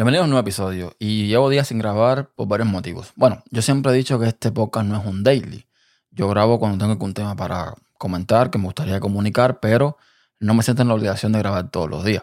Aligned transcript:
Bienvenidos 0.00 0.22
a 0.22 0.24
un 0.24 0.30
nuevo 0.30 0.40
episodio 0.40 0.96
y 0.98 1.26
llevo 1.26 1.50
días 1.50 1.68
sin 1.68 1.78
grabar 1.78 2.30
por 2.34 2.48
varios 2.48 2.66
motivos. 2.66 3.12
Bueno, 3.16 3.44
yo 3.50 3.60
siempre 3.60 3.92
he 3.92 3.94
dicho 3.94 4.18
que 4.18 4.28
este 4.28 4.50
podcast 4.50 4.86
no 4.86 4.98
es 4.98 5.04
un 5.04 5.22
daily. 5.22 5.66
Yo 6.10 6.26
grabo 6.30 6.58
cuando 6.58 6.78
tengo 6.78 6.92
algún 6.92 7.12
tema 7.12 7.36
para 7.36 7.74
comentar, 7.98 8.50
que 8.50 8.56
me 8.56 8.64
gustaría 8.64 8.98
comunicar, 8.98 9.60
pero 9.60 9.98
no 10.38 10.54
me 10.54 10.62
siento 10.62 10.80
en 10.80 10.88
la 10.88 10.94
obligación 10.94 11.32
de 11.32 11.40
grabar 11.40 11.70
todos 11.70 11.90
los 11.90 12.02
días. 12.02 12.22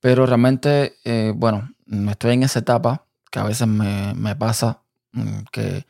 Pero 0.00 0.26
realmente, 0.26 0.98
eh, 1.04 1.32
bueno, 1.34 1.70
estoy 2.10 2.34
en 2.34 2.42
esa 2.42 2.58
etapa 2.58 3.06
que 3.30 3.38
a 3.38 3.44
veces 3.44 3.66
me, 3.66 4.12
me 4.12 4.36
pasa 4.36 4.82
mm, 5.12 5.44
que 5.50 5.86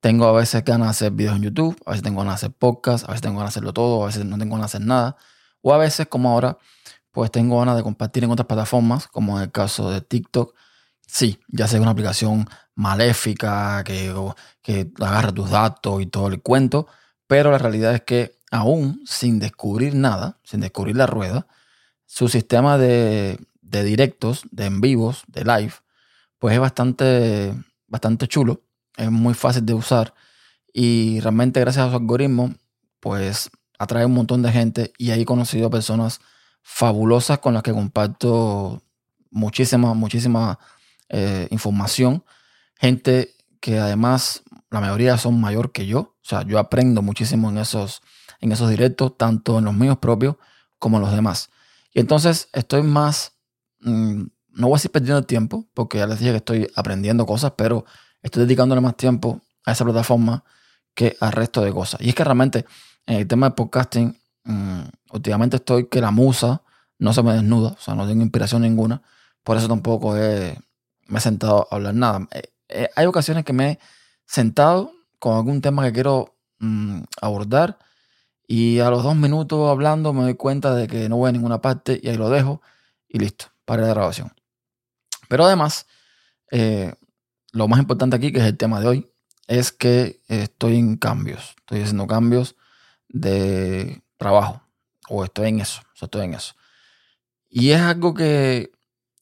tengo 0.00 0.24
a 0.24 0.32
veces 0.32 0.64
ganas 0.64 0.86
de 0.86 0.90
hacer 0.92 1.12
videos 1.12 1.36
en 1.36 1.42
YouTube, 1.42 1.78
a 1.84 1.90
veces 1.90 2.02
tengo 2.02 2.20
ganas 2.20 2.40
de 2.40 2.46
hacer 2.46 2.56
podcasts, 2.56 3.06
a 3.06 3.12
veces 3.12 3.20
tengo 3.20 3.36
ganas 3.36 3.52
de 3.52 3.58
hacerlo 3.58 3.74
todo, 3.74 4.02
a 4.02 4.06
veces 4.06 4.24
no 4.24 4.38
tengo 4.38 4.56
ganas 4.56 4.72
de 4.72 4.78
hacer 4.78 4.88
nada. 4.88 5.18
O 5.60 5.74
a 5.74 5.76
veces, 5.76 6.06
como 6.08 6.30
ahora, 6.30 6.56
pues 7.14 7.30
tengo 7.30 7.60
ganas 7.60 7.76
de 7.76 7.84
compartir 7.84 8.24
en 8.24 8.32
otras 8.32 8.48
plataformas, 8.48 9.06
como 9.06 9.38
en 9.38 9.44
el 9.44 9.52
caso 9.52 9.88
de 9.88 10.00
TikTok. 10.00 10.52
Sí, 11.06 11.38
ya 11.46 11.66
es 11.66 11.74
una 11.74 11.92
aplicación 11.92 12.48
maléfica, 12.74 13.84
que, 13.84 14.12
que 14.60 14.90
agarra 15.00 15.30
tus 15.30 15.48
datos 15.48 16.02
y 16.02 16.06
todo 16.06 16.26
el 16.26 16.42
cuento, 16.42 16.88
pero 17.28 17.52
la 17.52 17.58
realidad 17.58 17.94
es 17.94 18.02
que 18.02 18.36
aún 18.50 19.00
sin 19.06 19.38
descubrir 19.38 19.94
nada, 19.94 20.40
sin 20.42 20.58
descubrir 20.58 20.96
la 20.96 21.06
rueda, 21.06 21.46
su 22.04 22.28
sistema 22.28 22.78
de, 22.78 23.38
de 23.62 23.84
directos, 23.84 24.42
de 24.50 24.66
en 24.66 24.80
vivos, 24.80 25.22
de 25.28 25.44
live, 25.44 25.74
pues 26.40 26.54
es 26.54 26.60
bastante, 26.60 27.54
bastante 27.86 28.26
chulo, 28.26 28.64
es 28.96 29.10
muy 29.12 29.34
fácil 29.34 29.64
de 29.64 29.74
usar 29.74 30.14
y 30.72 31.20
realmente 31.20 31.60
gracias 31.60 31.86
a 31.86 31.90
su 31.90 31.96
algoritmo, 31.96 32.54
pues 32.98 33.50
atrae 33.78 34.04
un 34.04 34.14
montón 34.14 34.42
de 34.42 34.50
gente 34.50 34.92
y 34.98 35.12
ahí 35.12 35.22
he 35.22 35.24
conocido 35.24 35.70
personas 35.70 36.20
fabulosas 36.64 37.38
con 37.38 37.54
las 37.54 37.62
que 37.62 37.72
comparto 37.72 38.82
muchísima, 39.30 39.94
muchísima 39.94 40.58
eh, 41.10 41.46
información. 41.50 42.24
Gente 42.76 43.34
que 43.60 43.78
además 43.78 44.42
la 44.70 44.80
mayoría 44.80 45.16
son 45.18 45.40
mayor 45.40 45.72
que 45.72 45.86
yo. 45.86 46.00
O 46.00 46.14
sea, 46.22 46.42
yo 46.42 46.58
aprendo 46.58 47.02
muchísimo 47.02 47.50
en 47.50 47.58
esos, 47.58 48.00
en 48.40 48.50
esos 48.50 48.70
directos, 48.70 49.16
tanto 49.16 49.58
en 49.58 49.66
los 49.66 49.74
míos 49.74 49.98
propios 49.98 50.36
como 50.78 50.96
en 50.96 51.02
los 51.02 51.12
demás. 51.12 51.50
Y 51.92 52.00
entonces 52.00 52.48
estoy 52.52 52.82
más, 52.82 53.34
mm, 53.80 54.22
no 54.48 54.66
voy 54.66 54.72
a 54.72 54.78
decir 54.78 54.90
perdiendo 54.90 55.18
el 55.18 55.26
tiempo, 55.26 55.66
porque 55.74 55.98
ya 55.98 56.06
les 56.06 56.18
dije 56.18 56.30
que 56.30 56.38
estoy 56.38 56.70
aprendiendo 56.74 57.26
cosas, 57.26 57.52
pero 57.56 57.84
estoy 58.22 58.44
dedicándole 58.44 58.80
más 58.80 58.96
tiempo 58.96 59.42
a 59.66 59.72
esa 59.72 59.84
plataforma 59.84 60.44
que 60.94 61.16
al 61.20 61.32
resto 61.32 61.60
de 61.60 61.72
cosas. 61.72 62.00
Y 62.00 62.08
es 62.08 62.14
que 62.14 62.24
realmente 62.24 62.64
en 63.06 63.18
el 63.18 63.28
tema 63.28 63.50
de 63.50 63.54
podcasting 63.54 64.18
Mm, 64.44 64.82
últimamente 65.12 65.56
estoy 65.56 65.88
que 65.88 66.00
la 66.00 66.10
musa 66.10 66.62
no 66.98 67.12
se 67.12 67.22
me 67.22 67.32
desnuda, 67.32 67.70
o 67.70 67.80
sea, 67.80 67.94
no 67.94 68.06
tengo 68.06 68.22
inspiración 68.22 68.62
ninguna. 68.62 69.02
Por 69.42 69.56
eso 69.56 69.68
tampoco 69.68 70.12
me 70.12 70.56
he 71.18 71.20
sentado 71.20 71.68
a 71.70 71.74
hablar 71.74 71.94
nada. 71.94 72.28
Eh, 72.32 72.52
eh, 72.68 72.88
hay 72.96 73.06
ocasiones 73.06 73.44
que 73.44 73.52
me 73.52 73.72
he 73.72 73.78
sentado 74.26 74.92
con 75.18 75.36
algún 75.36 75.60
tema 75.60 75.84
que 75.84 75.92
quiero 75.92 76.34
mm, 76.60 77.02
abordar 77.20 77.78
y 78.46 78.80
a 78.80 78.90
los 78.90 79.02
dos 79.02 79.16
minutos 79.16 79.70
hablando 79.70 80.12
me 80.12 80.22
doy 80.22 80.34
cuenta 80.34 80.74
de 80.74 80.86
que 80.86 81.08
no 81.08 81.16
voy 81.16 81.30
a 81.30 81.32
ninguna 81.32 81.60
parte 81.60 82.00
y 82.02 82.08
ahí 82.08 82.16
lo 82.16 82.30
dejo 82.30 82.62
y 83.08 83.18
listo, 83.18 83.46
para 83.64 83.82
la 83.82 83.88
grabación. 83.88 84.32
Pero 85.28 85.44
además, 85.44 85.86
eh, 86.50 86.94
lo 87.52 87.68
más 87.68 87.80
importante 87.80 88.16
aquí, 88.16 88.32
que 88.32 88.40
es 88.40 88.44
el 88.44 88.56
tema 88.56 88.80
de 88.80 88.88
hoy, 88.88 89.10
es 89.46 89.72
que 89.72 90.20
estoy 90.28 90.76
en 90.78 90.96
cambios. 90.96 91.54
Estoy 91.58 91.80
haciendo 91.82 92.06
cambios 92.06 92.56
de 93.08 94.03
trabajo 94.16 94.60
o 95.08 95.24
estoy 95.24 95.48
en 95.48 95.60
eso, 95.60 95.82
o 96.00 96.04
estoy 96.04 96.24
en 96.24 96.34
eso. 96.34 96.54
Y 97.48 97.70
es 97.70 97.80
algo 97.80 98.14
que, 98.14 98.72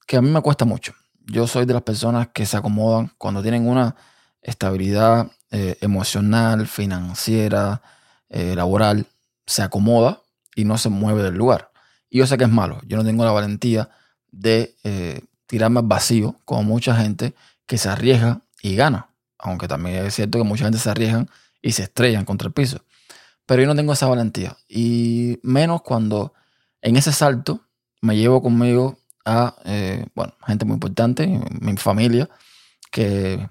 que, 0.06 0.16
a 0.16 0.22
mí 0.22 0.30
me 0.30 0.40
cuesta 0.40 0.64
mucho. 0.64 0.94
Yo 1.26 1.46
soy 1.46 1.66
de 1.66 1.74
las 1.74 1.82
personas 1.82 2.28
que 2.28 2.46
se 2.46 2.56
acomodan 2.56 3.12
cuando 3.18 3.42
tienen 3.42 3.68
una 3.68 3.94
estabilidad 4.40 5.30
eh, 5.50 5.76
emocional, 5.80 6.66
financiera, 6.66 7.82
eh, 8.28 8.54
laboral, 8.56 9.06
se 9.46 9.62
acomoda 9.62 10.22
y 10.54 10.64
no 10.64 10.78
se 10.78 10.88
mueve 10.88 11.22
del 11.22 11.34
lugar. 11.34 11.70
Y 12.08 12.18
yo 12.18 12.26
sé 12.26 12.36
que 12.38 12.44
es 12.44 12.50
malo. 12.50 12.80
Yo 12.86 12.96
no 12.96 13.04
tengo 13.04 13.24
la 13.24 13.32
valentía 13.32 13.90
de 14.30 14.74
eh, 14.84 15.20
tirarme 15.46 15.80
al 15.80 15.86
vacío, 15.86 16.36
como 16.44 16.62
mucha 16.62 16.96
gente 16.96 17.34
que 17.66 17.78
se 17.78 17.88
arriesga 17.88 18.40
y 18.62 18.76
gana. 18.76 19.08
Aunque 19.38 19.68
también 19.68 20.06
es 20.06 20.14
cierto 20.14 20.38
que 20.38 20.44
mucha 20.44 20.64
gente 20.64 20.78
se 20.78 20.90
arriesgan 20.90 21.28
y 21.60 21.72
se 21.72 21.84
estrellan 21.84 22.24
contra 22.24 22.48
el 22.48 22.54
piso. 22.54 22.82
Pero 23.52 23.64
yo 23.64 23.68
no 23.68 23.76
tengo 23.76 23.92
esa 23.92 24.06
valentía. 24.06 24.56
Y 24.66 25.38
menos 25.42 25.82
cuando 25.82 26.32
en 26.80 26.96
ese 26.96 27.12
salto 27.12 27.60
me 28.00 28.16
llevo 28.16 28.40
conmigo 28.42 28.96
a, 29.26 29.56
eh, 29.66 30.06
bueno, 30.14 30.32
gente 30.46 30.64
muy 30.64 30.72
importante, 30.72 31.38
mi 31.60 31.76
familia, 31.76 32.30
que, 32.90 33.46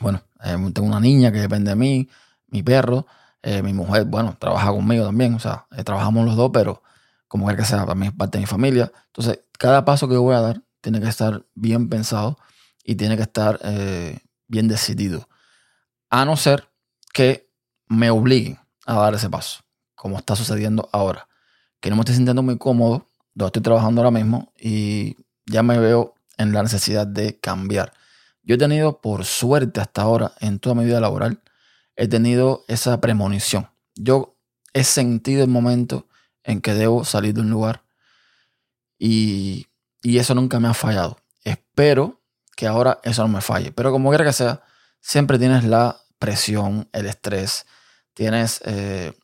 bueno, 0.00 0.22
eh, 0.44 0.56
tengo 0.72 0.86
una 0.86 1.00
niña 1.00 1.32
que 1.32 1.40
depende 1.40 1.70
de 1.70 1.74
mí, 1.74 2.08
mi 2.46 2.62
perro, 2.62 3.04
eh, 3.42 3.64
mi 3.64 3.72
mujer, 3.72 4.04
bueno, 4.04 4.36
trabaja 4.38 4.70
conmigo 4.70 5.04
también, 5.06 5.34
o 5.34 5.40
sea, 5.40 5.66
trabajamos 5.84 6.24
los 6.24 6.36
dos, 6.36 6.52
pero 6.54 6.80
como 7.26 7.46
quiera 7.46 7.60
que 7.60 7.68
sea, 7.68 7.84
también 7.84 8.12
es 8.12 8.16
parte 8.16 8.38
de 8.38 8.42
mi 8.42 8.46
familia. 8.46 8.92
Entonces, 9.06 9.40
cada 9.58 9.84
paso 9.84 10.08
que 10.08 10.18
voy 10.18 10.36
a 10.36 10.40
dar 10.40 10.62
tiene 10.82 11.00
que 11.00 11.08
estar 11.08 11.44
bien 11.56 11.88
pensado 11.88 12.38
y 12.84 12.94
tiene 12.94 13.16
que 13.16 13.24
estar 13.24 13.58
bien 14.46 14.68
decidido. 14.68 15.28
A 16.10 16.24
no 16.24 16.36
ser 16.36 16.70
que 17.12 17.50
me 17.88 18.10
obliguen 18.10 18.59
a 18.86 18.94
dar 18.94 19.14
ese 19.14 19.30
paso, 19.30 19.60
como 19.94 20.18
está 20.18 20.36
sucediendo 20.36 20.88
ahora. 20.92 21.28
Que 21.80 21.90
no 21.90 21.96
me 21.96 22.00
estoy 22.00 22.16
sintiendo 22.16 22.42
muy 22.42 22.58
cómodo, 22.58 23.08
donde 23.34 23.48
estoy 23.48 23.62
trabajando 23.62 24.00
ahora 24.00 24.10
mismo 24.10 24.52
y 24.58 25.16
ya 25.46 25.62
me 25.62 25.78
veo 25.78 26.14
en 26.36 26.52
la 26.52 26.62
necesidad 26.62 27.06
de 27.06 27.38
cambiar. 27.38 27.92
Yo 28.42 28.54
he 28.54 28.58
tenido, 28.58 29.00
por 29.00 29.24
suerte 29.24 29.80
hasta 29.80 30.02
ahora, 30.02 30.32
en 30.40 30.58
toda 30.58 30.74
mi 30.74 30.84
vida 30.84 31.00
laboral, 31.00 31.40
he 31.96 32.08
tenido 32.08 32.64
esa 32.68 33.00
premonición. 33.00 33.68
Yo 33.94 34.36
he 34.72 34.84
sentido 34.84 35.42
el 35.44 35.50
momento 35.50 36.06
en 36.44 36.60
que 36.60 36.74
debo 36.74 37.04
salir 37.04 37.34
de 37.34 37.42
un 37.42 37.50
lugar 37.50 37.82
y, 38.98 39.66
y 40.02 40.18
eso 40.18 40.34
nunca 40.34 40.58
me 40.60 40.68
ha 40.68 40.74
fallado. 40.74 41.18
Espero 41.44 42.20
que 42.56 42.66
ahora 42.66 43.00
eso 43.02 43.22
no 43.22 43.28
me 43.28 43.40
falle. 43.40 43.72
Pero 43.72 43.92
como 43.92 44.10
quiera 44.10 44.24
que 44.24 44.32
sea, 44.32 44.62
siempre 45.00 45.38
tienes 45.38 45.64
la 45.64 46.00
presión, 46.18 46.88
el 46.92 47.06
estrés, 47.06 47.66
tienes 48.20 48.60
eh, 48.66 49.14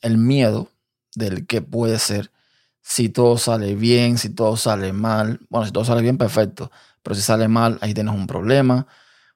el 0.00 0.16
miedo 0.16 0.70
del 1.14 1.46
que 1.46 1.60
puede 1.60 1.98
ser 1.98 2.32
si 2.80 3.10
todo 3.10 3.36
sale 3.36 3.74
bien, 3.74 4.16
si 4.16 4.30
todo 4.30 4.56
sale 4.56 4.94
mal. 4.94 5.40
Bueno, 5.50 5.66
si 5.66 5.72
todo 5.72 5.84
sale 5.84 6.00
bien, 6.00 6.16
perfecto. 6.16 6.70
Pero 7.02 7.14
si 7.14 7.20
sale 7.20 7.48
mal, 7.48 7.76
ahí 7.82 7.92
tienes 7.92 8.14
un 8.14 8.26
problema. 8.26 8.86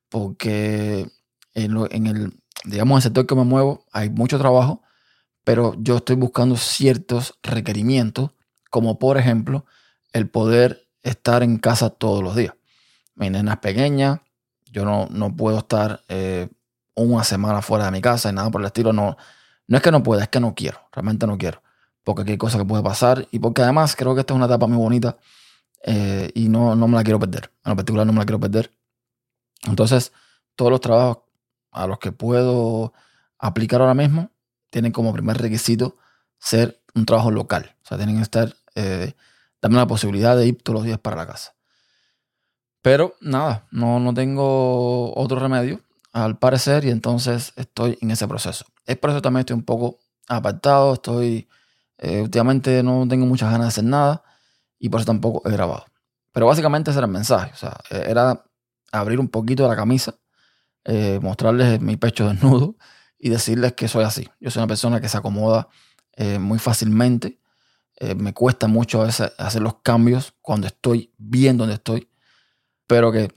Porque 0.08 1.06
en, 1.52 2.06
el, 2.06 2.32
digamos, 2.64 2.96
el 2.96 3.02
sector 3.02 3.26
que 3.26 3.34
me 3.34 3.44
muevo, 3.44 3.84
hay 3.92 4.08
mucho 4.08 4.38
trabajo, 4.38 4.82
pero 5.44 5.74
yo 5.76 5.98
estoy 5.98 6.16
buscando 6.16 6.56
ciertos 6.56 7.38
requerimientos, 7.42 8.30
como 8.70 8.98
por 8.98 9.18
ejemplo, 9.18 9.66
el 10.14 10.30
poder 10.30 10.88
estar 11.02 11.42
en 11.42 11.58
casa 11.58 11.90
todos 11.90 12.22
los 12.22 12.36
días. 12.36 12.54
Mi 13.16 13.28
nena 13.28 13.52
es 13.52 13.58
pequeña, 13.58 14.22
yo 14.64 14.86
no, 14.86 15.08
no 15.10 15.36
puedo 15.36 15.58
estar 15.58 16.04
eh, 16.08 16.48
una 17.02 17.24
semana 17.24 17.62
fuera 17.62 17.86
de 17.86 17.90
mi 17.90 18.00
casa 18.00 18.30
y 18.30 18.32
nada 18.32 18.50
por 18.50 18.60
el 18.60 18.66
estilo. 18.66 18.92
No, 18.92 19.16
no 19.66 19.76
es 19.76 19.82
que 19.82 19.90
no 19.90 20.02
pueda, 20.02 20.22
es 20.22 20.28
que 20.28 20.40
no 20.40 20.54
quiero. 20.54 20.78
Realmente 20.92 21.26
no 21.26 21.38
quiero. 21.38 21.62
Porque 22.04 22.22
aquí 22.22 22.32
hay 22.32 22.38
cosas 22.38 22.60
que 22.60 22.66
puede 22.66 22.82
pasar 22.82 23.28
y 23.30 23.38
porque 23.38 23.62
además 23.62 23.94
creo 23.96 24.14
que 24.14 24.20
esta 24.20 24.34
es 24.34 24.36
una 24.36 24.46
etapa 24.46 24.66
muy 24.66 24.78
bonita 24.78 25.16
eh, 25.84 26.30
y 26.34 26.48
no, 26.48 26.74
no 26.74 26.88
me 26.88 26.96
la 26.96 27.04
quiero 27.04 27.18
perder. 27.18 27.52
En 27.64 27.70
lo 27.70 27.76
particular 27.76 28.06
no 28.06 28.12
me 28.12 28.18
la 28.18 28.24
quiero 28.24 28.40
perder. 28.40 28.70
Entonces, 29.62 30.12
todos 30.56 30.70
los 30.70 30.80
trabajos 30.80 31.18
a 31.70 31.86
los 31.86 31.98
que 31.98 32.12
puedo 32.12 32.92
aplicar 33.38 33.80
ahora 33.80 33.94
mismo 33.94 34.30
tienen 34.70 34.92
como 34.92 35.12
primer 35.12 35.38
requisito 35.38 35.96
ser 36.38 36.82
un 36.94 37.06
trabajo 37.06 37.30
local. 37.30 37.76
O 37.82 37.86
sea, 37.86 37.96
tienen 37.96 38.16
que 38.16 38.22
estar, 38.22 38.54
eh, 38.74 39.14
la 39.62 39.86
posibilidad 39.86 40.36
de 40.36 40.46
ir 40.46 40.62
todos 40.62 40.78
los 40.80 40.84
días 40.84 40.98
para 40.98 41.16
la 41.16 41.26
casa. 41.26 41.54
Pero 42.82 43.14
nada, 43.20 43.66
no, 43.70 44.00
no 44.00 44.14
tengo 44.14 45.14
otro 45.14 45.38
remedio 45.38 45.80
al 46.12 46.38
parecer, 46.38 46.84
y 46.84 46.90
entonces 46.90 47.52
estoy 47.56 47.98
en 48.00 48.10
ese 48.10 48.26
proceso. 48.26 48.64
Es 48.86 48.96
por 48.96 49.10
eso 49.10 49.22
también 49.22 49.40
estoy 49.40 49.54
un 49.56 49.64
poco 49.64 49.98
apartado, 50.28 50.94
estoy, 50.94 51.48
eh, 51.98 52.20
últimamente 52.20 52.82
no 52.82 53.06
tengo 53.08 53.26
muchas 53.26 53.50
ganas 53.50 53.66
de 53.66 53.68
hacer 53.68 53.84
nada, 53.84 54.22
y 54.78 54.88
por 54.88 55.00
eso 55.00 55.06
tampoco 55.06 55.48
he 55.48 55.52
grabado. 55.52 55.84
Pero 56.32 56.46
básicamente 56.46 56.90
ese 56.90 56.98
era 56.98 57.06
el 57.06 57.12
mensaje, 57.12 57.52
o 57.52 57.56
sea, 57.56 57.76
e, 57.90 58.10
era 58.10 58.44
abrir 58.92 59.20
un 59.20 59.28
poquito 59.28 59.68
la 59.68 59.76
camisa, 59.76 60.14
eh, 60.84 61.18
mostrarles 61.22 61.80
mi 61.80 61.96
pecho 61.96 62.28
desnudo 62.28 62.76
y 63.18 63.28
decirles 63.28 63.74
que 63.74 63.86
soy 63.88 64.04
así. 64.04 64.28
Yo 64.40 64.50
soy 64.50 64.60
una 64.60 64.68
persona 64.68 65.00
que 65.00 65.08
se 65.08 65.18
acomoda 65.18 65.68
eh, 66.12 66.38
muy 66.38 66.58
fácilmente, 66.58 67.38
me 68.16 68.32
cuesta 68.32 68.66
mucho 68.66 69.02
a 69.02 69.04
veces 69.04 69.30
hacer 69.36 69.60
los 69.60 69.80
cambios 69.82 70.32
cuando 70.40 70.66
estoy 70.66 71.12
bien 71.18 71.58
donde 71.58 71.74
estoy, 71.74 72.08
pero 72.86 73.12
que 73.12 73.28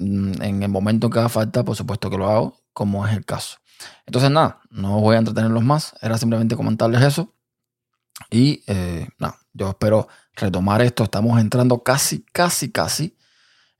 en 0.00 0.62
el 0.62 0.68
momento 0.68 1.10
que 1.10 1.18
haga 1.18 1.28
falta, 1.28 1.64
por 1.64 1.76
supuesto 1.76 2.10
que 2.10 2.18
lo 2.18 2.28
hago, 2.28 2.60
como 2.72 3.06
es 3.06 3.14
el 3.14 3.24
caso. 3.24 3.58
Entonces, 4.06 4.30
nada, 4.30 4.60
no 4.70 5.00
voy 5.00 5.16
a 5.16 5.18
entretenerlos 5.18 5.62
más, 5.62 5.94
era 6.00 6.18
simplemente 6.18 6.56
comentarles 6.56 7.02
eso. 7.02 7.34
Y 8.30 8.62
eh, 8.66 9.08
nada, 9.18 9.38
yo 9.52 9.70
espero 9.70 10.08
retomar 10.34 10.82
esto. 10.82 11.04
Estamos 11.04 11.40
entrando 11.40 11.82
casi, 11.82 12.24
casi, 12.32 12.70
casi 12.70 13.16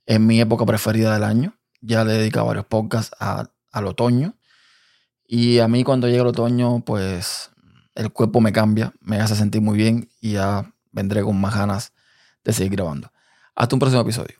Es 0.05 0.19
mi 0.19 0.41
época 0.41 0.65
preferida 0.65 1.13
del 1.13 1.23
año. 1.23 1.55
Ya 1.81 2.03
le 2.03 2.15
he 2.15 2.17
dedicado 2.19 2.47
varios 2.47 2.65
podcasts 2.65 3.15
al 3.19 3.87
otoño. 3.87 4.35
Y 5.25 5.59
a 5.59 5.67
mí 5.67 5.83
cuando 5.83 6.07
llega 6.07 6.21
el 6.21 6.27
otoño, 6.27 6.83
pues 6.83 7.51
el 7.95 8.11
cuerpo 8.11 8.41
me 8.41 8.51
cambia, 8.51 8.93
me 8.99 9.19
hace 9.19 9.35
sentir 9.35 9.61
muy 9.61 9.77
bien 9.77 10.09
y 10.19 10.33
ya 10.33 10.73
vendré 10.91 11.23
con 11.23 11.39
más 11.39 11.55
ganas 11.55 11.93
de 12.43 12.53
seguir 12.53 12.73
grabando. 12.73 13.11
Hasta 13.55 13.75
un 13.75 13.79
próximo 13.79 14.01
episodio. 14.01 14.35